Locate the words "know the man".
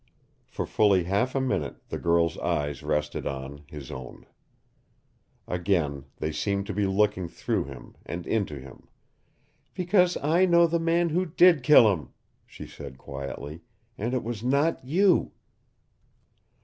10.47-11.09